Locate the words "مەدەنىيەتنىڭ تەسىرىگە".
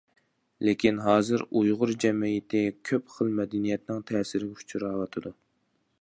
3.41-4.63